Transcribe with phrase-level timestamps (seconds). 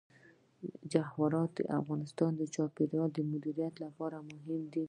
[0.91, 4.79] جواهرات د افغانستان د چاپیریال د مدیریت لپاره مهم دي.